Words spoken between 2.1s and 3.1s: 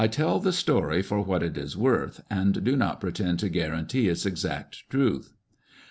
and do not